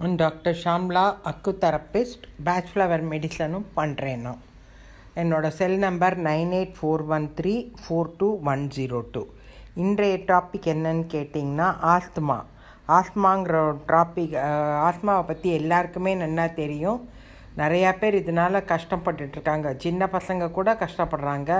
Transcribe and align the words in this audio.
நான் 0.00 0.18
doctor 0.20 0.58
Shamla 0.62 1.02
acu 1.28 1.52
therapist 1.62 2.24
bachelor 2.46 3.02
மெடிசனும் 3.12 3.64
பண்ணுறேன்னா 3.78 4.32
என்னோடய 5.20 5.56
cell 5.56 5.74
number 5.84 6.16
nine 6.26 6.52
eight 6.58 6.76
four 6.76 7.02
one 7.16 7.26
three 7.38 7.54
four 7.80 8.10
two 8.20 8.28
one 8.52 8.62
zero 8.76 9.00
two. 9.14 9.22
இன்றைய 9.84 10.18
topic 10.30 10.68
என்னன்னு 10.74 11.04
கேட்டிங்கன்னா 11.14 11.68
ஆஸ்துமா. 11.94 12.38
ஆஸ்மாங்கிற 12.98 13.56
டாபிக் 13.92 14.36
ஆஸ்மாவை 14.88 15.24
பற்றி 15.30 15.50
எல்லாருக்குமே 15.60 16.12
நல்லா 16.24 16.46
தெரியும். 16.60 17.00
நிறையா 17.60 17.90
பேர் 18.00 18.16
இதனால் 18.22 18.66
கஷ்டப்பட்டுட்ருக்காங்க. 18.72 19.68
சின்ன 19.84 20.08
பசங்க 20.16 20.50
கூட 20.56 20.72
கஷ்டப்படுறாங்க. 20.82 21.50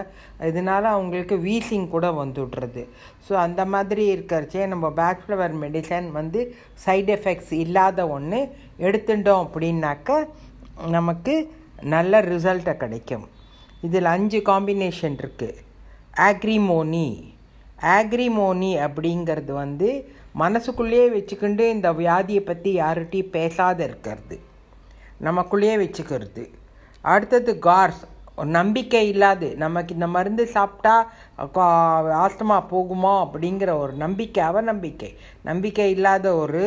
இதனால் 0.51 0.87
அவங்களுக்கு 0.95 1.37
வீசிங் 1.47 1.87
கூட 1.95 2.07
வந்துடுறது 2.21 2.83
ஸோ 3.27 3.33
அந்த 3.47 3.63
மாதிரி 3.75 4.05
இருக்கிறச்சே 4.15 4.65
நம்ம 4.73 4.91
பேச்சுலர் 5.01 5.57
மெடிசன் 5.65 6.09
வந்து 6.19 6.43
சைட் 6.85 7.11
எஃபெக்ட்ஸ் 7.17 7.55
இல்லாத 7.65 8.07
ஒன்று 8.17 8.41
எடுத்துட்டோம் 8.89 9.45
அப்படின்னாக்க 9.47 10.21
நமக்கு 10.97 11.35
நல்ல 11.95 12.21
ரிசல்ட்டை 12.33 12.75
கிடைக்கும். 12.83 13.27
இதில் 13.87 14.13
அஞ்சு 14.17 14.39
காம்பினேஷன் 14.51 15.17
இருக்குது 15.23 15.59
ஆக்ரிமோனி 16.29 17.09
ஆக்ரிமோனி 17.97 18.71
அப்படிங்கிறது 18.87 19.53
வந்து 19.65 19.89
மனசுக்குள்ளேயே 20.43 21.07
வச்சுக்கிண்டு 21.15 21.65
இந்த 21.75 21.89
வியாதியை 22.01 22.43
பற்றி 22.45 22.71
யார்கிட்டையும் 22.81 23.35
பேசாத 23.37 23.79
இருக்கிறது. 23.89 24.37
நமக்குள்ளேயே 25.25 25.77
வச்சுக்கிறது. 25.85 26.45
அடுத்தது 27.01 27.53
கார்ஸ். 27.63 28.03
நம்பிக்கை 28.45 29.09
இல்லாது. 29.09 29.57
நமக்கு 29.57 29.95
இந்த 29.95 30.07
மருந்து 30.07 30.47
சாப்பிட்டா 30.47 31.11
ஆஸ்துமா 32.25 32.59
போகுமா 32.73 33.15
அப்படிங்கிற 33.29 33.71
ஒரு 33.79 33.93
நம்பிக்கை 33.93 34.45
அவநம்பிக்கை. 34.45 35.11
நம்பிக்கை 35.43 35.91
இல்லாத 35.91 36.35
ஒரு 36.37 36.63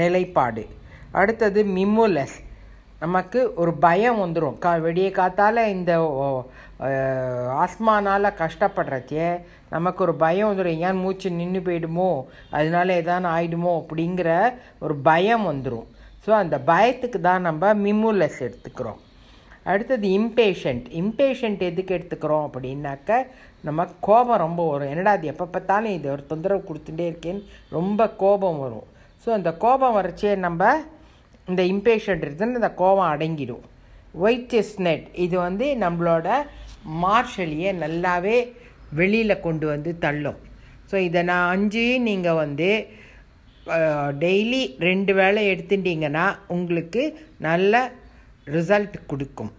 நிலைப்பாடு. 0.00 0.66
அடுத்தது 1.12 1.62
மிமுலஸ். 1.64 2.36
நமக்கு 3.00 3.38
ஒரு 3.54 3.72
பயம் 3.74 4.18
வந்துடும் 4.20 4.58
கா 4.58 4.74
வெடிய 4.76 5.08
காத்தால் 5.10 5.66
இந்த 5.66 5.92
ஆஸ்மானால் 7.64 8.32
கஷ்டப்படுறச்சே 8.42 9.26
நமக்கு 9.70 10.02
ஒரு 10.04 10.14
பயம் 10.14 10.48
வந்துடும் 10.50 10.78
ஏன் 10.86 11.00
மூச்சு 11.02 11.30
நின்று 11.30 11.60
போயிடுமோ? 11.60 12.10
அதனால 12.50 13.00
ஏதான 13.00 13.24
ஆயிடுமோ? 13.36 13.72
அப்படிங்கிற 13.80 14.30
ஒரு 14.80 14.94
பயம் 14.96 15.44
வந்துடும் 15.46 15.86
ஸோ 16.24 16.30
அந்த 16.42 16.56
பயத்துக்கு 16.70 17.18
தான் 17.28 17.44
நம்ம 17.48 17.72
மிமுலஸ் 17.86 18.38
எடுத்துக்கிறோம். 18.46 19.00
அடுத்தது 19.72 20.06
இம்பேஷண்ட் 20.18 20.86
இம்பேஷண்ட் 21.00 21.60
எதுக்கு 21.68 21.92
எடுத்துக்கிறோம் 21.96 22.46
அப்படின்னாக்க 22.48 23.18
நம்ம 23.66 23.86
கோபம் 24.06 24.42
ரொம்ப 24.44 24.62
வரும். 24.70 24.90
என்னடா 24.92 25.12
அது 25.18 25.30
எப்போ 25.32 25.46
பார்த்தாலும் 25.54 25.94
இது 25.98 26.06
ஒரு 26.14 26.22
தொந்தரவு 26.32 26.62
கொடுத்துட்டே 26.70 27.04
இருக்கேன்னு 27.10 27.44
ரொம்ப 27.76 28.08
கோபம் 28.22 28.58
வரும். 28.64 28.88
ஸோ 29.22 29.30
அந்த 29.38 29.50
கோபம் 29.64 29.96
வரச்சே 29.98 30.32
நம்ம 30.46 30.72
இந்த 31.50 31.62
இம்பேஷண்ட் 31.74 32.24
இருக்குதுன்னு 32.24 32.60
இந்த 32.60 32.72
கோபம் 32.82 33.10
அடங்கிடும். 33.12 33.64
ஒயிட் 34.24 34.50
செஸ்னட் 34.54 35.06
இது 35.24 35.36
வந்து 35.46 35.66
நம்மளோட 35.84 36.28
மார்ஷலியை 37.04 37.70
நல்லாவே 37.84 38.36
வெளியில் 38.98 39.42
கொண்டு 39.46 39.66
வந்து 39.72 39.90
தள்ளும். 40.04 40.38
ஸோ 40.90 40.96
இதை 41.08 41.20
நான் 41.30 41.50
அஞ்சு 41.54 41.86
நீங்கள் 42.08 42.40
வந்து 42.44 42.68
டெய்லி 44.22 44.62
ரெண்டு 44.88 45.12
வேளை 45.14 45.42
எடுத்துட்டிங்கன்னா 45.52 46.24
உங்களுக்கு 46.54 47.02
நல்ல 47.46 47.74
ரிசல்ட் 48.54 48.96
கொடுக்கும். 49.06 49.52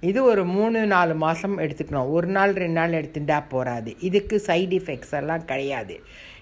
இது 0.00 0.20
ஒரு 0.30 0.42
மூணு 0.54 0.80
நாலு 0.86 1.14
மாதம் 1.24 1.56
எடுத்துக்கணும். 1.64 2.10
ஒரு 2.16 2.28
நாள் 2.36 2.52
ரெண்டு 2.62 2.78
நாள் 2.80 2.98
எடுத்துட்டா 3.00 3.38
போகாது 3.48 3.90
இதுக்கு 4.08 4.36
சைடு 4.46 4.76
எஃபெக்ட்ஸ் 4.80 5.14
எல்லாம் 5.20 5.44
கிடையாது. 5.44 5.94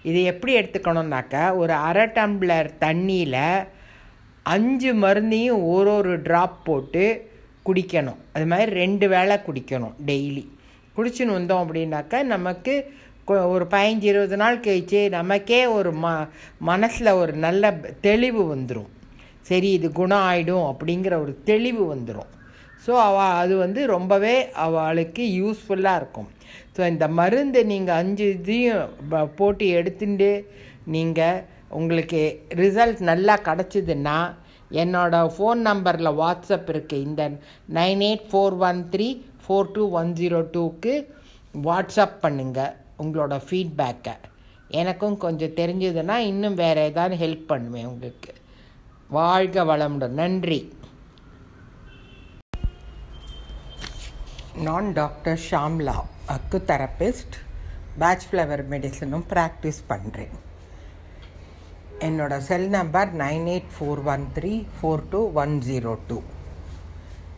இது 0.08 0.22
எப்படி 0.32 0.52
எடுத்துக்கணும்னாக்கா 0.60 1.44
ஒரு 1.62 1.74
அரை 1.88 2.06
டம்ளர் 2.16 2.70
தண்ணியில் 2.86 3.42
அஞ்சு 4.54 4.90
மருந்தையும் 5.04 5.62
ஒரு 5.74 5.90
ஒரு 5.98 6.14
ட்ராப் 6.26 6.58
போட்டு 6.64 7.04
குடிக்கணும். 7.68 8.20
அது 8.32 8.46
மாதிரி 8.46 8.70
ரெண்டு 8.82 9.08
வேளை 9.14 9.36
குடிக்கணும் 9.46 9.94
டெய்லி 10.10 10.44
குடிச்சுன்னு 10.96 11.36
வந்தோம் 11.38 11.62
அப்படின்னாக்கா 11.64 12.18
நமக்கு 12.34 12.74
ஒரு 13.28 13.64
பதினஞ்சு 13.64 14.06
இருபது 14.10 14.36
நாள் 14.36 14.56
கழிச்சு 14.60 15.08
நமக்கே 15.08 15.66
ஒரு 15.66 15.92
ம 15.92 16.06
மனசில் 16.60 17.18
ஒரு 17.20 17.32
நல்ல 17.32 17.72
தெளிவு 18.00 18.42
வந்துடும் 18.54 18.90
சரி 19.42 19.68
இது 19.72 19.92
குணம் 19.92 20.26
ஆகிடும் 20.30 20.66
அப்படிங்கிற 20.70 21.14
ஒரு 21.20 21.38
தெளிவு 21.44 21.94
வந்துடும் 21.94 22.30
ஸோ 22.86 22.92
அவ 22.98 23.18
அது 23.40 23.56
வந்து 23.56 23.86
ரொம்பவே 23.86 24.34
அவளுக்கு 24.54 25.22
யூஸ்ஃபுல்லாக 25.40 25.96
இருக்கும். 25.96 26.28
ஸோ 26.76 26.86
இந்த 26.86 27.08
மருந்து 27.08 27.64
நீங்கள் 27.64 27.96
அஞ்சு 27.96 28.26
இதையும் 28.30 28.88
போட்டு 29.36 29.66
எடுத்துட்டு 29.68 30.30
நீங்கள் 30.86 31.42
உங்களுக்கு 31.70 32.22
ரிசல்ட் 32.54 33.00
நல்லா 33.02 33.34
கிடச்சிதுன்னா 33.48 34.18
என்னோடய 34.82 35.32
ஃபோன் 35.36 35.60
நம்பரில் 35.60 36.18
வாட்ஸ்அப் 36.20 36.70
இருக்குது 36.74 37.02
இந்த 37.02 37.22
nine 37.72 38.00
eight 38.00 38.28
four 38.30 38.56
one 38.68 38.80
three 38.94 39.08
four 39.44 39.72
two 39.72 39.84
one 39.90 40.12
zero 40.12 40.40
டூக்கு 40.54 40.94
வாட்ஸ்அப் 41.54 42.16
பண்ணுங்கள் 42.20 42.72
உங்களோட 43.02 43.36
ஃபீட்பேக்கை 43.46 44.14
எனக்கும் 44.80 45.16
கொஞ்சம் 45.24 45.56
தெரிஞ்சதுன்னா 45.60 46.16
இன்னும் 46.30 46.58
வேறு 46.62 46.80
ஏதாவது 46.90 47.14
ஹெல்ப் 47.22 47.46
பண்ணுவேன் 47.46 47.90
உங்களுக்கு. 47.92 48.32
வாழ்க 49.10 49.64
வளமுடன். 49.64 50.16
நன்றி. 50.20 50.60
நான் 54.66 54.88
doctor 54.92 55.38
Shamla 55.50 55.96
acu 56.34 56.58
therapist 56.72 57.36
Bach 58.00 58.26
flower 58.28 58.62
மெடிசனும் 58.72 59.24
practice 59.32 59.80
பண்ணுறேன் 59.88 60.34
என்னோட 62.06 62.34
cell 62.48 62.68
number 62.70 63.10
nine 63.22 63.46
eight 63.54 63.72
four 63.74 64.02
one 64.12 64.24
three 64.38 64.52
four 64.76 65.04
two 65.10 65.20
one 65.42 65.54
zero 65.68 65.92
two 66.08 66.18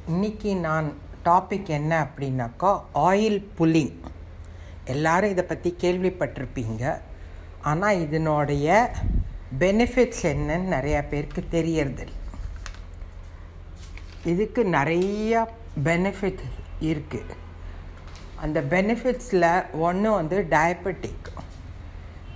இன்றைக்கி 0.09 0.53
நான் 0.61 0.89
டாபிக் 1.25 1.71
என்ன 1.79 1.93
அப்படின்னாக்கா 2.07 2.73
ஆயில் 3.09 3.41
புல்லிங் 3.59 3.95
எல்லாரும் 4.95 5.33
இதை 5.35 5.45
பற்றி 5.45 5.71
கேள்விப்பட்டிருப்பீங்க. 5.83 6.85
ஆனால் 7.71 8.01
இதனுடைய 8.05 8.67
பெனிஃபிட்ஸ் 9.63 10.25
என்னன்னு 10.33 10.75
நிறையா 10.77 11.01
பேருக்கு 11.11 11.43
தெரியறதில்ல. 11.57 12.17
இதுக்கு 14.33 14.63
நிறையா 14.77 15.41
பெனிஃபிட் 15.89 16.45
இருக்குது 16.91 17.35
அந்த 18.45 18.59
பெனிஃபிட்ஸில் 18.73 19.51
ஒன்று 19.87 20.09
வந்து 20.19 20.39
டயபெட்டிக் 20.55 21.29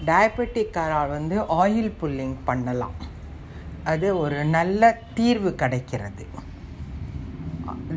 டயபெட்டிக்காரால் 0.09 1.15
வந்து 1.17 1.37
ஆயில் 1.63 1.93
புல்லிங் 2.01 2.37
பண்ணலாம். 2.45 2.97
அது 3.93 4.09
ஒரு 4.19 4.39
நல்ல 4.57 4.93
தீர்வு 5.19 5.51
கிடைக்கிறது. 5.63 6.25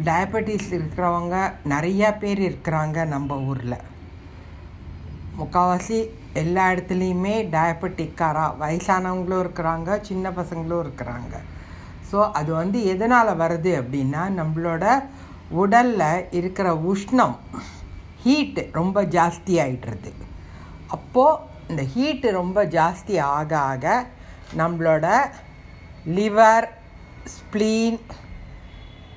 டயபெட்டிஸ் 0.07 0.69
இருக்கிறவங்க 0.77 1.37
நிறையா 1.73 2.09
பேர் 2.21 2.41
இருக்கிறாங்க 2.49 3.05
நம்ம 3.13 3.37
ஊரில். 3.49 3.77
முக்கால்வாசி 5.37 5.97
எல்லா 6.33 6.63
இடத்துலையுமே 6.71 7.35
டயபெட்டிக்காரா 7.55 8.45
வயசானவங்களும் 8.59 9.41
இருக்கிறாங்க 9.43 9.99
சின்ன 10.01 10.29
பசங்களும் 10.29 10.83
இருக்கிறாங்க. 10.83 11.33
ஸோ 12.09 12.17
அது 12.31 12.51
வந்து 12.53 12.79
எதனால் 12.85 13.39
வருது 13.43 13.71
அப்படின்னா 13.81 14.23
நம்மளோட 14.39 14.85
உடலில் 15.61 16.25
இருக்கிற 16.31 16.67
உஷ்ணம் 16.91 17.35
ஹீட்டு 18.23 18.61
ரொம்ப 18.71 18.97
ஜாஸ்தி 19.15 19.53
ஆகிட்டுருது 19.63 20.11
அப்போது 20.87 21.39
இந்த 21.69 21.83
ஹீட்டு 21.95 22.27
ரொம்ப 22.31 22.59
ஜாஸ்தி 22.75 23.15
ஆக 23.31 23.51
ஆக 23.71 23.85
நம்மளோட 24.57 25.05
லிவர் 26.17 26.67
ஸ்ப்ளீன் 27.35 27.99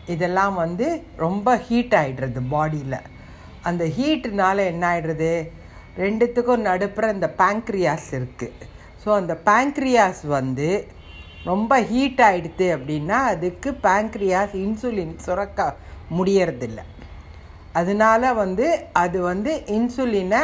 இதெல்லாம் 0.06 0.54
வந்து 0.54 0.86
ரொம்ப 1.16 1.56
ஹீட் 1.68 1.94
ஆகிடுறது 1.94 2.40
பாடியில் 2.48 2.98
அந்த 3.62 3.84
ஹீட்டுனால 3.96 4.56
என்ன 4.66 4.84
ஆகிடுறது 4.88 5.30
ரெண்டுத்துக்கும் 6.02 6.66
நடுப்புற 6.68 7.04
இந்த 7.16 7.28
பேங்க்ரியாஸ் 7.40 8.08
இருக்குது 8.18 8.66
ஸோ 9.02 9.08
அந்த 9.20 9.34
பேங்க்ரியாஸ் 9.48 10.22
வந்து 10.38 10.68
ரொம்ப 11.50 11.72
ஹீட் 11.90 12.22
ஆகிடுது 12.28 12.66
அப்படின்னா 12.76 13.18
அதுக்கு 13.32 13.70
பேங்க்ரியாஸ் 13.86 14.54
இன்சுலின் 14.64 15.14
சுரக்க 15.26 15.66
முடியறதில்ல. 16.18 16.80
அதனால 17.80 18.32
வந்து 18.42 18.66
அது 19.04 19.18
வந்து 19.30 19.52
இன்சுலினை 19.76 20.42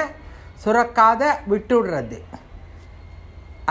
சுரக்காத 0.64 1.22
விட்டுடுறது. 1.52 2.18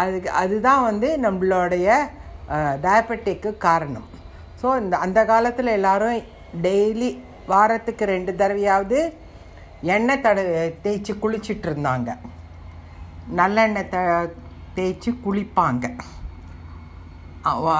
அதுக்கு 0.01 0.30
அதுதான் 0.42 0.84
வந்து 0.89 1.10
நம்மளுடைய 1.25 1.88
டயபெட்டிக்கு 2.86 3.50
காரணம். 3.68 4.07
ஸோ 4.62 4.68
இந்த 4.84 4.95
அந்த 5.06 5.19
காலத்தில் 5.31 5.75
எல்லோரும் 5.77 6.19
டெய்லி 6.66 7.10
வாரத்துக்கு 7.51 8.06
ரெண்டு 8.13 8.31
தடவையாவது 8.42 9.00
எண்ணெய் 9.95 10.24
தட 10.24 10.39
தேய்ச்சி 10.86 11.13
குளிச்சிட்டு 11.24 11.68
இருந்தாங்க 11.69 12.10
நல்லெண்ணெய் 13.39 13.92
த 13.94 13.98
தேய்ச்சி 14.78 15.12
குளிப்பாங்க. 15.25 15.86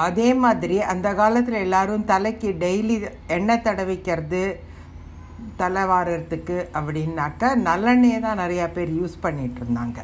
அதே 0.06 0.28
மாதிரி 0.44 0.76
அந்த 0.92 1.08
காலத்தில் 1.20 1.62
எல்லோரும் 1.64 2.08
தலைக்கு 2.12 2.48
டெய்லி 2.64 2.96
எண்ணெய் 3.36 3.64
தடவிக்கிறது 3.66 4.42
தலை 5.60 5.84
வாரத்துக்கு 5.90 6.56
அப்படின்னாக்கா 6.78 7.48
நல்லெண்ணெயை 7.68 8.18
தான் 8.26 8.42
நிறையா 8.42 8.66
பேர் 8.76 8.90
யூஸ் 9.00 9.16
பண்ணிகிட்டு 9.24 9.60
இருந்தாங்க 9.62 10.00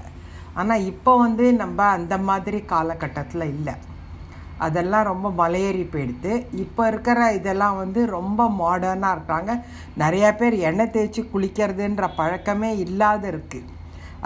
ஆனால் 0.60 0.86
இப்போ 0.92 1.12
வந்து 1.24 1.44
நம்ம 1.62 1.78
அந்த 1.98 2.14
மாதிரி 2.28 2.58
காலகட்டத்தில் 2.74 3.52
இல்லை. 3.54 3.74
அதெல்லாம் 4.66 5.08
ரொம்ப 5.10 5.28
மலையேறி 5.40 5.84
போயிடுது 5.92 6.32
இப்போ 6.64 6.82
இருக்கிற 6.92 7.18
இதெல்லாம் 7.38 7.76
வந்து 7.82 8.00
ரொம்ப 8.16 8.48
மாடர்னாக 8.60 9.16
இருக்காங்க. 9.16 9.50
நிறையா 10.02 10.30
பேர் 10.40 10.56
எண்ணெய் 10.68 10.92
தேய்ச்சி 10.94 11.22
குளிக்கிறதுன்ற 11.32 12.06
பழக்கமே 12.20 12.70
இல்லாத 12.86 13.22
இருக்குது 13.32 13.74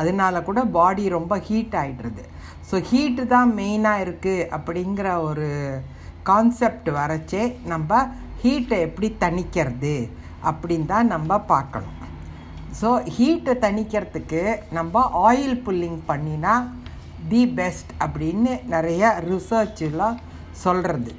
அதனால 0.01 0.35
கூட 0.49 0.61
பாடி 0.77 1.05
ரொம்ப 1.19 1.35
ஹீட் 1.49 1.75
ஆகிடுறது 1.83 2.23
ஸோ 2.69 2.77
ஹீட்டு 2.91 3.25
தான் 3.35 3.51
மெயினாக 3.59 4.05
இருக்குது 4.05 4.49
அப்படிங்கிற 4.57 5.09
ஒரு 5.29 5.49
கான்செப்ட் 6.29 6.89
வரைச்சே 6.99 7.43
நம்ம 7.73 7.91
ஹீட்டை 8.43 8.77
எப்படி 8.87 9.09
தணிக்கிறது 9.25 9.97
அப்படின்னு 10.51 10.87
தான் 10.93 11.13
நம்ம 11.15 11.39
பார்க்கணும். 11.53 11.99
ஸோ 12.81 12.89
ஹீட்டை 13.17 13.55
தணிக்கிறதுக்கு 13.65 14.43
நம்ம 14.79 15.03
ஆயில் 15.29 15.59
புல்லிங் 15.67 16.01
பண்ணினா 16.11 16.55
தி 17.29 17.47
பெஸ்ட் 17.55 17.93
அப்படின்னு 18.01 18.69
நிறைய 18.69 19.21
ரிசர்ச்லாம் 19.29 20.19
சொல்கிறது 20.53 21.13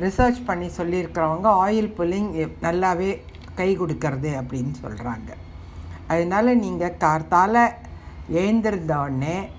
ரிசர்ச் 0.00 0.44
பண்ணி 0.44 0.66
சொல்லியிருக்கிறவங்க 0.66 1.48
ஆயில் 1.64 1.94
புல்லிங் 1.96 2.50
நல்லாவே 2.62 3.22
கை 3.54 3.76
கொடுக்கறது 3.76 4.42
அப்படின்னு 4.42 4.74
சொல்கிறாங்க 4.82 5.30
அதனால் 6.08 6.56
நீங்கள் 6.56 6.96
கார்த்தால் 6.96 7.74
எழுந்திருந்த 8.30 8.94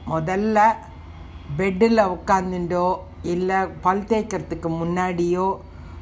முதல்ல 0.07 0.59
பெட்டில் 1.57 2.09
உட்காந்துட்டோ 2.09 2.95
இல்லை 3.23 3.67
பல் 3.81 4.05
தேய்க்கிறதுக்கு 4.05 4.69
முன்னாடியோ 4.69 5.59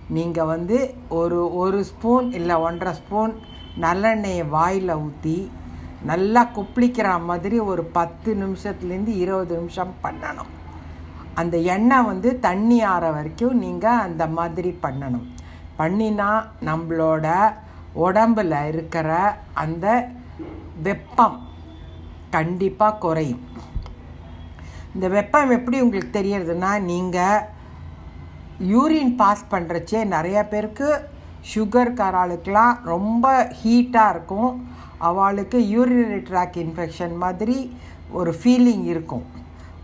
நீங்கள் 0.07 0.45
வந்து 0.45 0.95
ஒரு 1.09 1.51
ஒரு 1.53 1.83
ஸ்பூன் 1.83 2.31
இல்லை 2.31 2.55
ஒன்றரை 2.55 2.93
ஸ்பூன் 2.93 3.33
நல்லெண்ணெயை 3.79 4.49
வாயில் 4.49 4.89
ஊற்றி 4.89 5.51
நல்லா 6.09 6.41
கொப்பளிக்கிற 6.55 7.07
மாதிரி 7.29 7.57
ஒரு 7.71 7.83
பத்து 7.97 8.29
நிமிஷத்துலேருந்து 8.43 9.13
இருபது 9.23 9.53
நிமிஷம் 9.59 9.93
பண்ணணும். 10.05 10.51
அந்த 11.41 11.55
எண்ணெய் 11.75 12.07
வந்து 12.11 12.29
தண்ணி 12.45 12.77
ஆற 12.93 13.05
வரைக்கும் 13.15 13.59
நீங்கள் 13.63 14.03
அந்த 14.07 14.23
மாதிரி 14.37 14.71
பண்ணணும். 14.85 15.25
பண்ணினா 15.79 16.29
நம்மளோட 16.69 17.25
உடம்பில் 18.05 18.55
இருக்கிற 18.71 19.09
அந்த 19.63 19.85
வெப்பம் 20.87 21.37
கண்டிப்பாக 22.35 22.99
குறையும். 23.03 23.43
இந்த 24.95 25.07
வெப்பம் 25.17 25.53
எப்படி 25.57 25.77
உங்களுக்கு 25.85 26.11
தெரியறதுன்னா 26.19 26.71
நீங்கள் 26.91 27.45
யூரின் 28.71 29.13
பாஸ் 29.21 29.43
பண்ணுறச்சே 29.53 29.99
நிறையா 30.15 30.43
பேருக்கு 30.53 30.89
சுகர் 31.51 31.91
காராளுக்கெலாம் 31.99 32.75
ரொம்ப 32.93 33.25
ஹீட்டாக 33.59 34.13
இருக்கும். 34.13 34.53
அவளுக்கு 35.09 35.57
யூரினரி 35.73 36.21
ட்ராக் 36.29 36.57
இன்ஃபெக்ஷன் 36.65 37.15
மாதிரி 37.23 37.57
ஒரு 38.19 38.31
ஃபீலிங் 38.39 38.85
இருக்கும். 38.93 39.25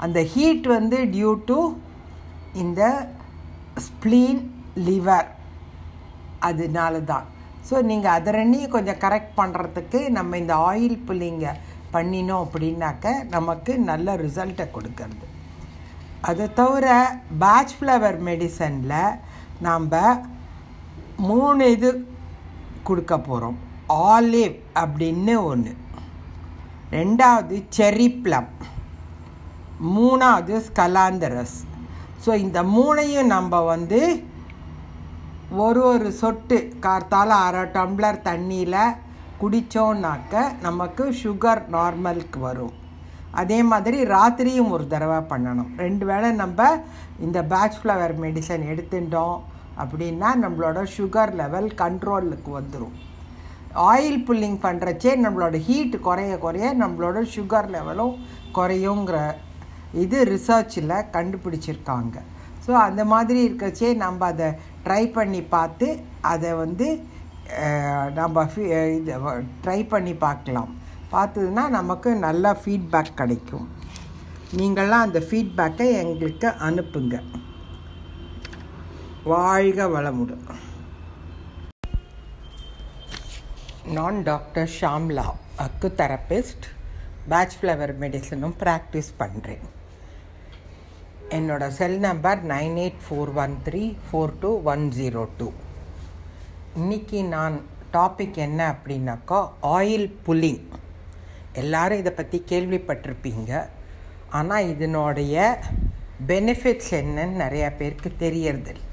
அந்த 0.04 0.20
ஹீட் 0.34 0.68
வந்து 0.78 0.98
டியூ 1.14 1.32
டு 1.50 1.60
இந்த 2.64 2.82
ஸ்ப்ளீன் 3.86 4.42
லிவர் 4.88 5.30
அதனால 6.50 7.00
தான் 7.12 7.28
ஸோ 7.68 7.76
நீங்கள் 7.90 8.16
அதை 8.18 8.32
ரெண்டையும் 8.38 8.74
கொஞ்சம் 8.76 9.02
கரெக்ட் 9.04 9.38
பண்ணுறதுக்கு 9.40 10.00
நம்ம 10.18 10.38
இந்த 10.42 10.56
ஆயில் 10.70 10.98
புல்லிங்க 11.08 11.48
பண்ணினோம் 11.94 12.44
அப்படின்னாக்க 12.46 13.12
நமக்கு 13.36 13.72
நல்ல 13.90 14.16
ரிசல்ட்டை 14.24 14.66
கொடுக்கறது. 14.76 15.26
அதை 16.30 16.46
தவிர 16.60 16.88
பேட்ச் 17.44 17.76
ஃப்ளவர் 17.78 18.18
மெடிசனில் 18.30 19.18
நாம் 19.68 19.88
மூணு 21.30 21.64
இது 21.76 21.90
கொடுக்க 22.88 23.14
போகிறோம் 23.18 23.58
ஆலிவ் 24.14 24.58
அப்படின்னு 24.84 25.34
ஒன்று 25.52 25.74
ரெண்டாவது 26.98 27.56
செரி 27.78 28.08
ப்ளம் 28.24 28.50
மூணாவது 29.96 30.56
ஸ்கலாந்தரஸ். 30.68 31.58
ஸோ 32.26 32.32
இந்த 32.46 32.60
மூணையும் 32.76 33.32
நம்ம 33.36 33.62
வந்து 33.74 34.02
ஒரு 35.64 35.82
ஒரு 35.90 36.10
சொட்டு 36.20 36.58
கார்த்தால் 36.86 37.34
அரை 37.46 37.64
டம்ளர் 37.76 38.20
தண்ணியில் 38.28 38.96
குடித்தோன்னாக்க 39.42 40.44
நமக்கு 40.66 41.04
சுகர் 41.24 41.64
நார்மலுக்கு 41.76 42.40
வரும். 42.48 42.74
அதே 43.42 43.60
மாதிரி 43.72 43.98
ராத்திரியும் 44.14 44.74
ஒரு 44.76 44.86
தடவை 44.94 45.20
பண்ணணும். 45.32 45.72
ரெண்டு 45.84 46.06
வேளை 46.12 46.30
நம்ம 46.42 46.70
இந்த 47.26 47.40
பேட்ச் 47.54 47.80
ஃப்ளவர் 47.82 48.16
மெடிசன் 48.26 48.64
எடுத்துட்டோம் 48.74 49.40
அப்படின்னா 49.84 50.30
நம்மளோட 50.44 50.80
சுகர் 50.98 51.34
லெவல் 51.42 51.70
கண்ட்ரோலுக்கு 51.82 52.52
வந்துடும் 52.60 52.96
ஆயில் 53.90 54.20
புல்லிங் 54.28 54.60
பண்ணுறச்சே 54.66 55.12
நம்மளோட 55.24 55.58
ஹீட் 55.68 55.96
குறைய 56.08 56.34
குறைய 56.46 56.68
நம்மளோட 56.82 57.20
சுகர் 57.36 57.70
லெவலும் 57.76 58.16
குறையுங்கிற 58.58 59.18
இது 60.04 60.18
ரிசர்ச்சில் 60.34 60.94
கண்டுபிடிச்சிருக்காங்க. 61.16 62.16
ஸோ 62.66 62.72
அந்த 62.88 63.02
மாதிரி 63.14 63.40
இருக்கச்சே 63.48 63.90
நம்ம 64.04 64.26
அதை 64.34 64.50
ட்ரை 64.86 65.04
பண்ணி 65.18 65.42
பார்த்து 65.56 65.88
அதை 66.34 66.52
வந்து 66.64 66.88
நம்ம 68.20 68.46
இது 68.98 69.14
ட்ரை 69.64 69.80
பண்ணி 69.94 70.14
பார்க்கலாம். 70.26 70.72
பார்த்ததுன்னா 71.14 71.64
நமக்கு 71.80 72.10
நல்ல 72.28 72.54
ஃபீட்பேக் 72.62 73.18
கிடைக்கும். 73.22 73.66
நீங்களாம் 74.60 75.06
அந்த 75.08 75.20
ஃபீட்பேக்கை 75.28 75.88
எங்களுக்கு 76.04 76.50
அனுப்புங்க. 76.68 77.16
வாழ்க 79.32 79.88
வளமுடன். 79.96 80.46
நான் 83.86 84.24
doctor 84.24 84.70
Shamla 84.80 85.26
acu 85.58 85.88
therapist 85.98 86.66
Bach 87.30 87.56
flower 87.62 87.94
மெடிசனும் 88.00 88.54
practice 88.60 89.10
பண்ணுறேன் 89.20 89.66
என்னோட 91.30 91.68
cell 91.68 92.00
number 92.00 92.46
nine 92.46 92.76
eight 92.76 93.02
four 93.10 93.34
one 93.34 93.58
three 93.66 93.96
four 94.06 94.34
two 94.40 94.62
one 94.64 94.92
zero 94.92 95.28
two 95.38 95.52
இன்றைக்கி 96.78 97.28
நான் 97.28 97.62
டாபிக் 97.94 98.36
என்ன 98.36 98.76
அப்படின்னாக்கா 98.76 99.50
ஆயில் 99.62 100.14
புல்லிங் 100.28 100.64
எல்லாரும் 101.54 101.98
இதை 101.98 102.12
பற்றி 102.12 102.44
கேள்விப்பட்டிருப்பீங்க. 102.50 103.68
ஆனால் 104.30 104.70
இதனுடைய 104.70 105.64
பெனிஃபிட்ஸ் 106.28 106.92
என்னன்னு 106.92 107.42
நிறையா 107.44 107.76
பேருக்கு 107.78 108.12
தெரியறதில்லை. 108.20 108.88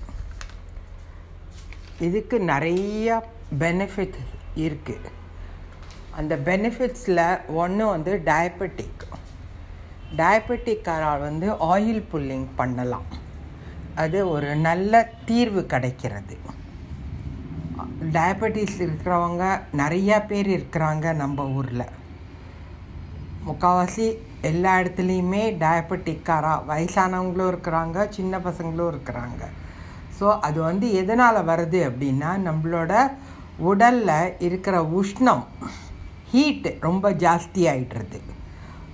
இதுக்கு 2.01 2.39
நிறையா 2.39 3.21
பெனிஃபிட் 3.59 4.19
இருக்குது 4.67 5.11
அந்த 6.19 6.35
பெனிஃபிட்ஸில் 6.49 7.25
ஒன்று 7.63 7.85
வந்து 7.95 8.13
டயபெட்டிக் 8.31 9.05
டயபெட்டிக்காரால் 10.21 11.25
வந்து 11.29 11.49
ஆயில் 11.73 12.03
புல்லிங் 12.13 12.49
பண்ணலாம். 12.61 13.07
அது 14.03 14.19
ஒரு 14.35 14.49
நல்ல 14.69 15.03
தீர்வு 15.29 15.63
கிடைக்கிறது. 15.73 16.37
டயபெட்டிஸ் 18.17 18.77
இருக்கிறவங்க 18.87 19.45
நிறையா 19.81 20.17
பேர் 20.31 20.49
இருக்கிறாங்க 20.57 21.07
நம்ம 21.23 21.47
ஊரில். 21.59 21.87
முக்கால்வாசி 23.49 24.07
எல்லா 24.51 24.73
இடத்துலையுமே 24.81 25.43
டயபெட்டிக்காராக 25.63 26.67
வயசானவங்களும் 26.71 27.51
இருக்கிறாங்க 27.53 28.09
சின்ன 28.17 28.41
பசங்களும் 28.47 28.91
இருக்கிறாங்க. 28.93 29.43
ஸோ 30.19 30.27
அது 30.47 30.59
வந்து 30.71 30.87
எதனால் 31.01 31.47
வருது 31.51 31.81
அப்படின்னா 31.91 32.31
நம்மளோட 32.49 32.93
உடலில் 33.63 34.35
இருக்கிற 34.41 34.77
உஷ்ணம் 34.95 35.45
ஹீட்டு 36.33 36.71
ரொம்ப 36.81 37.07
ஜாஸ்தி 37.23 37.63
ஆகிட்டுருது 37.67 38.19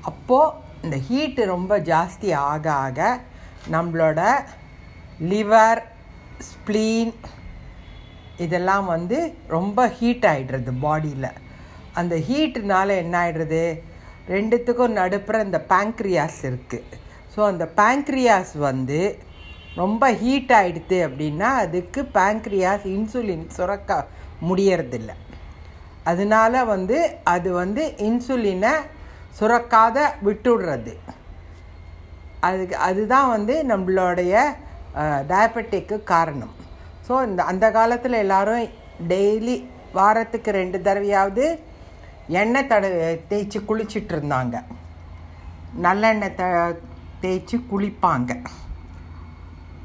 அப்போது 0.03 0.55
இந்த 0.85 0.97
ஹீட்டு 1.09 1.43
ரொம்ப 1.47 1.73
ஜாஸ்தி 1.89 2.29
ஆக 2.45 2.67
ஆக 2.81 3.01
நம்மளோட 3.71 4.21
லிவர் 5.31 5.81
ஸ்ப்ளீன் 6.49 7.13
இதெல்லாம் 8.39 8.87
வந்து 8.87 9.19
ரொம்ப 9.49 9.87
ஹீட் 9.99 10.27
ஆகிடுறது 10.27 10.73
பாடியில் 10.81 11.29
அந்த 11.95 12.15
ஹீட்டுனால 12.27 12.89
என்ன 12.97 13.15
ஆகிடுறது 13.23 13.63
ரெண்டுத்துக்கும் 14.29 14.97
நடுப்புற 14.97 15.37
இந்த 15.45 15.59
பேங்க்ரியாஸ் 15.71 16.41
இருக்குது 16.43 16.99
ஸோ 17.35 17.41
அந்த 17.45 17.65
பேங்க்ரியாஸ் 17.79 18.53
வந்து 18.63 19.01
ரொம்ப 19.77 20.05
ஹீட் 20.15 20.53
ஆகிடுது 20.53 20.99
அப்படின்னா 21.07 21.49
அதுக்கு 21.63 22.01
பேங்க்ரியாஸ் 22.15 22.87
இன்சுலின் 22.93 23.47
சுரக்க 23.57 23.99
முடியறதில்ல. 24.49 25.11
அதனால 26.11 26.65
வந்து 26.75 26.99
அது 27.35 27.49
வந்து 27.63 27.83
இன்சுலினை 28.09 28.75
சுரக்காத 29.39 29.99
விட்டுடுறது. 30.27 30.95
அதுக்கு 32.49 32.77
அதுதான் 32.89 33.29
வந்து 33.37 33.55
நம்மளுடைய 33.73 34.35
டயபெட்டிக்கு 35.31 35.97
காரணம். 36.13 36.53
ஸோ 37.07 37.15
இந்த 37.29 37.41
அந்த 37.53 37.67
காலத்தில் 37.79 38.23
எல்லோரும் 38.25 38.65
டெய்லி 39.13 39.57
வாரத்துக்கு 39.99 40.51
ரெண்டு 40.61 40.79
தடவையாவது 40.87 41.45
எண்ணெய் 42.41 42.69
தட 42.71 42.87
தேய்ச்சி 43.31 43.59
குளிச்சிட்டு 43.69 44.15
இருந்தாங்க. 44.17 44.57
நல்லெண்ணெய் 45.87 46.37
த 46.41 46.45
தேய்ச்சி 47.25 47.57
குளிப்பாங்க. 47.73 48.33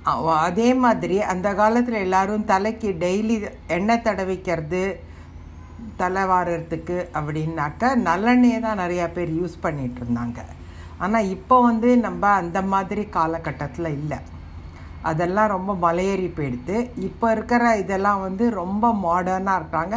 அதே 0.04 0.70
மாதிரி 0.84 1.18
அந்த 1.32 1.48
காலத்தில் 1.54 2.04
எல்லோரும் 2.06 2.46
தலைக்கு 2.52 2.90
டெய்லி 3.04 3.36
எண்ணெய் 3.76 4.04
தடவிக்கிறது 4.06 4.84
தலை 5.98 6.24
வாரத்துக்கு 6.32 6.98
அப்படின்னாக்க 7.18 7.92
நல்லெண்ணெயை 8.08 8.60
தான் 8.62 8.82
நிறையா 8.84 9.06
பேர் 9.14 9.32
யூஸ் 9.40 9.56
பண்ணிகிட்டு 9.66 10.00
இருந்தாங்க. 10.04 10.40
ஆனால் 11.04 11.30
இப்போ 11.36 11.62
வந்து 11.62 11.90
நம்ம 11.98 12.24
அந்த 12.42 12.62
மாதிரி 12.74 13.04
காலகட்டத்தில் 13.18 13.90
இல்லை. 14.00 14.20
அதெல்லாம் 15.10 15.54
ரொம்ப 15.56 15.72
மலையேறி 15.86 16.28
போயிடுது. 16.38 16.76
இப்போ 17.10 17.28
இருக்கிற 17.32 17.64
இதெல்லாம் 17.84 18.22
வந்து 18.22 18.48
ரொம்ப 18.62 18.94
மாடர்னாக 19.06 19.60
இருக்காங்க. 19.62 19.96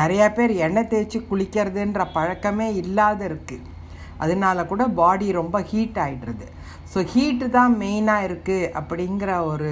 நிறையா 0.00 0.28
பேர் 0.34 0.52
எண்ணெய் 0.66 0.90
தேய்ச்சி 0.92 1.20
குளிக்கிறதுன்ற 1.30 2.04
பழக்கமே 2.18 2.68
இல்லாத 2.82 3.20
இருக்குது 3.30 3.70
அதனால 4.18 4.66
கூட 4.66 4.82
பாடி 5.00 5.26
ரொம்ப 5.40 5.56
ஹீட் 5.70 5.98
ஆகிடுறது 6.02 6.46
ஸோ 6.94 7.00
ஹீட்டு 7.12 7.46
தான் 7.50 7.72
மெயினாக 7.82 8.26
இருக்குது 8.28 8.70
அப்படிங்கிற 8.80 9.30
ஒரு 9.52 9.70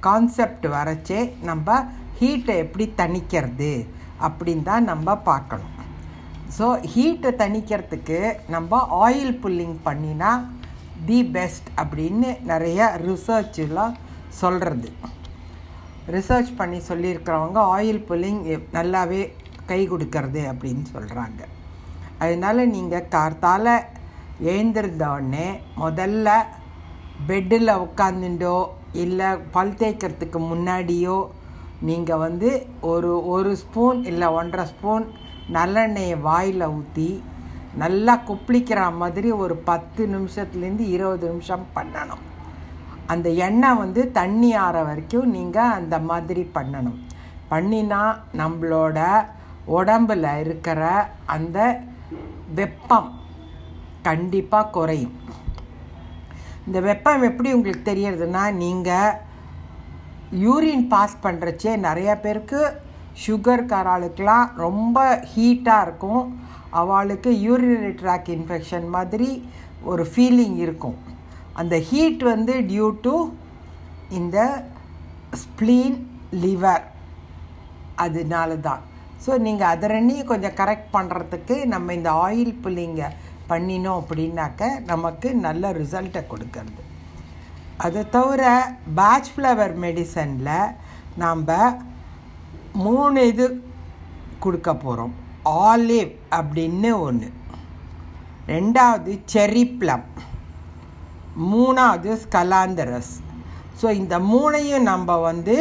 கான்செப்ட் 0.00 0.66
வரைச்சே 0.74 1.20
நம்ம 1.42 1.68
ஹீட்டை 2.20 2.54
எப்படி 2.64 2.84
தணிக்கிறது 3.00 3.72
அப்படின்னு 4.26 4.62
தான் 4.62 4.84
நம்ம 4.84 5.14
பார்க்கணும். 5.22 5.74
ஸோ 6.56 6.66
ஹீட்டை 6.92 7.30
தணிக்கிறதுக்கு 7.42 8.18
நம்ம 8.48 8.80
ஆயில் 9.04 9.34
புல்லிங் 9.42 9.76
பண்ணினா 9.84 10.30
தி 11.08 11.18
பெஸ்ட் 11.34 11.68
அப்படின்னு 11.76 12.30
நிறைய 12.42 12.88
ரிசர்ச்லாம் 13.04 13.94
சொல்கிறது 14.40 14.90
ரிசர்ச் 16.16 16.50
பண்ணி 16.56 16.78
சொல்லியிருக்கிறவங்க 16.88 17.60
ஆயில் 17.76 18.02
புல்லிங் 18.08 18.40
நல்லாவே 18.78 19.22
கை 19.66 19.80
கொடுக்கறது 19.86 20.42
அப்படின்னு 20.52 20.84
சொல்கிறாங்க 20.94 21.40
அதனால் 22.18 22.70
நீங்கள் 22.70 23.08
கார்த்தால் 23.08 23.72
எழுந்திருந்தோடனே 24.42 25.60
முதல்ல 25.80 26.28
பெட்டில் 27.26 27.86
உட்காந்துட்டோ 27.86 28.66
இல்லை 28.92 29.36
பல் 29.50 29.70
தேய்க்கிறதுக்கு 29.70 30.38
முன்னாடியோ 30.50 31.26
நீங்கள் 31.80 32.16
வந்து 32.16 32.66
ஒரு 32.80 33.26
ஒரு 33.26 33.56
ஸ்பூன் 33.56 34.04
இல்லை 34.04 34.28
ஒன்றரை 34.28 34.66
ஸ்பூன் 34.66 35.06
நல்லெண்ணெயை 35.52 36.20
வாயில் 36.20 36.62
ஊற்றி 36.62 37.22
நல்லா 37.74 38.20
குப்பிளிக்கிற 38.28 38.96
மாதிரி 38.96 39.30
ஒரு 39.30 39.56
பத்து 39.56 40.06
நிமிஷத்துலேருந்து 40.06 40.78
இருபது 40.78 41.28
நிமிஷம் 41.28 41.66
பண்ணணும். 41.74 42.22
அந்த 43.06 43.28
எண்ணெய் 43.28 43.76
வந்து 43.76 44.12
தண்ணி 44.12 44.56
ஆற 44.56 44.84
வரைக்கும் 44.84 45.30
நீங்கள் 45.30 45.62
அந்த 45.62 45.98
மாதிரி 45.98 46.50
பண்ணணும். 46.54 46.98
பண்ணினா 47.50 48.16
நம்மளோட 48.36 49.26
உடம்பில் 49.64 50.40
இருக்கிற 50.40 51.10
அந்த 51.26 51.80
வெப்பம் 52.54 53.17
கண்டிப்பாக 54.08 54.72
குறையும். 54.76 55.14
இந்த 56.66 56.78
வெப்பம் 56.88 57.26
எப்படி 57.30 57.48
உங்களுக்கு 57.56 57.82
தெரியறதுன்னா 57.90 58.44
நீங்கள் 58.62 59.16
யூரின் 60.44 60.86
பாஸ் 60.92 61.16
பண்ணுறச்சே 61.24 61.72
நிறையா 61.86 62.14
பேருக்கு 62.24 62.60
சுகர் 63.24 63.68
காராளுக்கெலாம் 63.70 64.48
ரொம்ப 64.64 64.98
ஹீட்டாக 65.34 65.84
இருக்கும். 65.86 66.24
அவளுக்கு 66.80 67.30
யூரினரி 67.44 67.92
ட்ராக் 68.00 68.28
இன்ஃபெக்ஷன் 68.36 68.86
மாதிரி 68.96 69.30
ஒரு 69.90 70.04
ஃபீலிங் 70.12 70.58
இருக்கும். 70.64 70.98
அந்த 71.60 71.76
ஹீட் 71.88 72.22
வந்து 72.32 72.54
டியூ 72.70 72.88
டு 73.06 73.14
இந்த 74.18 74.38
ஸ்ப்ளீன் 75.42 75.96
லிவர் 76.42 76.84
அதனால 78.04 78.50
தான் 78.68 78.82
ஸோ 79.24 79.30
நீங்கள் 79.46 79.70
அதை 79.74 79.86
ரெண்டையும் 79.94 80.30
கொஞ்சம் 80.32 80.56
கரெக்ட் 80.60 80.92
பண்ணுறதுக்கு 80.96 81.56
நம்ம 81.72 81.94
இந்த 81.98 82.10
ஆயில் 82.26 82.60
புள்ளிங்க 82.64 83.02
பண்ணினோம் 83.50 84.00
அப்படின்னாக்க 84.00 84.70
நமக்கு 84.84 85.28
நல்ல 85.46 85.72
ரிசல்ட்டை 85.72 86.22
கொடுக்கறது. 86.32 86.82
அதை 87.84 88.02
தவிர 88.16 88.42
பேட்ச் 88.94 89.30
ஃப்ளவர் 89.34 89.74
மெடிசனில் 89.84 90.74
நாம் 91.22 91.42
மூணு 92.86 93.20
இது 93.32 93.46
கொடுக்க 94.38 94.70
போகிறோம் 94.74 95.14
ஆலிவ் 95.68 96.12
அப்படின்னு 96.38 96.90
ஒன்று 97.06 97.28
ரெண்டாவது 98.46 99.12
செரி 99.32 99.64
ப்ளம் 99.80 100.06
மூணாவது 101.50 102.10
ஸ்கலாந்தரஸ் 102.24 103.14
ஸோ 103.80 103.86
இந்த 104.00 104.14
மூணையும் 104.30 104.88
நம்ம 104.92 105.16
வந்து 105.20 105.56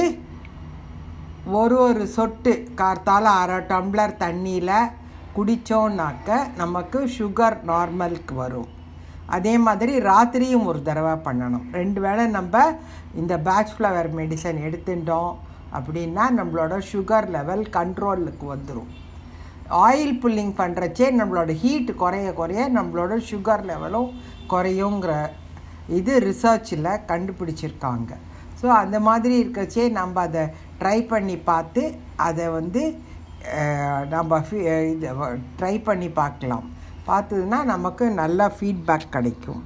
ஒரு 1.58 1.75
ஒரு 1.88 2.06
சொட்டு 2.08 2.53
கார்த்தால 2.79 3.25
அரை 3.41 3.60
டம்ளர் 3.72 4.15
தண்ணியில் 4.17 4.74
குடித்தோன்னாக்க 5.38 6.38
நமக்கு 6.62 7.00
சுகர் 7.15 7.58
நார்மலுக்கு 7.70 8.34
வரும். 8.44 8.70
அதே 9.36 9.53
மாதிரி 9.65 9.94
ராத்திரியும் 10.08 10.67
ஒரு 10.72 10.79
தடவை 10.88 11.15
பண்ணணும். 11.25 11.65
ரெண்டு 11.79 12.00
வேளை 12.06 12.24
நம்ம 12.38 12.63
இந்த 13.22 13.34
பேட்ச் 13.48 13.74
ஃப்ளவர் 13.75 14.10
மெடிசன் 14.20 14.60
எடுத்துட்டோம் 14.67 15.34
அப்படின்னா 15.77 16.25
நம்மளோட 16.39 16.75
சுகர் 16.91 17.27
லெவல் 17.36 17.63
கண்ட்ரோலுக்கு 17.77 18.46
வந்துடும் 18.53 18.91
ஆயில் 19.86 20.15
புல்லிங் 20.24 20.53
பண்ணுறச்சே 20.62 21.08
நம்மளோட 21.20 21.53
ஹீட் 21.63 21.91
குறைய 22.01 22.27
குறைய 22.39 22.65
நம்மளோட 22.77 23.15
சுகர் 23.29 23.63
லெவலும் 23.72 24.10
குறையுங்கிற 24.53 25.13
இது 25.98 26.13
ரிசர்ச்சில் 26.29 26.88
கண்டுபிடிச்சிருக்காங்க. 27.12 28.12
ஸோ 28.60 28.67
அந்த 28.84 28.98
மாதிரி 29.08 29.36
இருக்கச்சே 29.44 29.86
நம்ம 30.00 30.22
அதை 30.27 30.46
ட்ரை 30.79 30.98
பண்ணி 31.12 31.38
பார்த்து 31.50 31.84
அதை 32.27 32.48
வந்து 32.60 32.84
நம்ம 34.10 34.42
இது 34.92 35.08
ட்ரை 35.60 35.84
பண்ணி 35.84 36.10
பார்க்கலாம். 36.10 36.66
பார்த்ததுன்னா 37.08 37.60
நமக்கு 37.63 38.06
நல்ல 38.22 38.48
ஃபீட்பேக் 38.60 39.10
கிடைக்கும். 39.10 39.63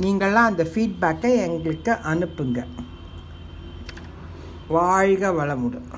நீங்களாம் 0.00 0.48
அந்த 0.50 0.64
ஃபீட்பேக்கை 0.64 1.30
எங்களுக்கு 1.46 1.92
அனுப்புங்க. 2.12 2.60
வாழ்க 4.68 5.30
வளமுடன். 5.30 5.90